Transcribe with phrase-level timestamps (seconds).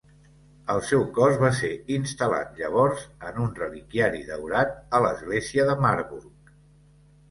[0.75, 1.69] El seu cos va ser
[1.99, 6.57] instal·lat llavors en un reliquiari daurat a l'església de Marburg.